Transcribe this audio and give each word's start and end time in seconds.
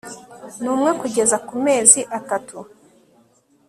n 0.63 0.65
umwe 0.73 0.91
kugeza 1.01 1.37
ku 1.47 1.55
mezi 1.65 1.99
atatu 2.17 2.57